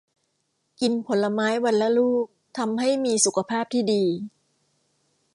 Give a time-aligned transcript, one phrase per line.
[0.81, 2.25] กินผลไม้วันละลูก
[2.57, 4.03] ทำให้มีสุขภาพที่ดี